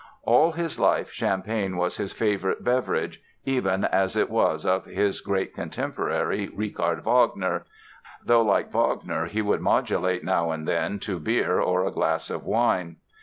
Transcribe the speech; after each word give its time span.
All 0.23 0.53
his 0.53 0.79
life 0.79 1.11
champagne 1.11 1.77
was 1.77 1.97
his 1.97 2.11
favorite 2.11 2.63
beverage, 2.63 3.21
even 3.45 3.83
as 3.83 4.17
it 4.17 4.31
was 4.31 4.65
of 4.65 4.85
his 4.85 5.21
great 5.21 5.53
contemporary, 5.53 6.49
Richard 6.51 7.03
Wagner, 7.05 7.65
though 8.25 8.41
like 8.43 8.71
Wagner 8.73 9.25
he 9.27 9.43
would 9.43 9.61
modulate 9.61 10.23
now 10.23 10.49
and 10.49 10.67
then 10.67 10.97
to 11.01 11.19
beer 11.19 11.59
or 11.59 11.85
a 11.85 11.91
glass 11.91 12.31
of 12.31 12.43
wine. 12.43 12.95